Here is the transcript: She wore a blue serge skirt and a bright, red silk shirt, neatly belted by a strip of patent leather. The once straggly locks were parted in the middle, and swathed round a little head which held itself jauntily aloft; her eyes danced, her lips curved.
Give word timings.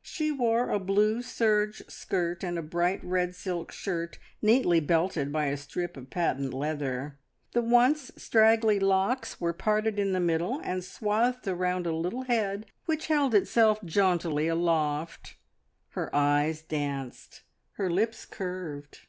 She 0.00 0.32
wore 0.32 0.70
a 0.70 0.78
blue 0.78 1.20
serge 1.20 1.82
skirt 1.86 2.42
and 2.42 2.58
a 2.58 2.62
bright, 2.62 3.04
red 3.04 3.34
silk 3.36 3.70
shirt, 3.70 4.18
neatly 4.40 4.80
belted 4.80 5.30
by 5.30 5.48
a 5.48 5.56
strip 5.58 5.98
of 5.98 6.08
patent 6.08 6.54
leather. 6.54 7.18
The 7.52 7.60
once 7.60 8.10
straggly 8.16 8.80
locks 8.80 9.38
were 9.38 9.52
parted 9.52 9.98
in 9.98 10.12
the 10.12 10.18
middle, 10.18 10.62
and 10.64 10.82
swathed 10.82 11.46
round 11.46 11.86
a 11.86 11.92
little 11.94 12.22
head 12.22 12.64
which 12.86 13.08
held 13.08 13.34
itself 13.34 13.84
jauntily 13.84 14.48
aloft; 14.48 15.36
her 15.90 16.08
eyes 16.16 16.62
danced, 16.62 17.42
her 17.72 17.90
lips 17.90 18.24
curved. 18.24 19.00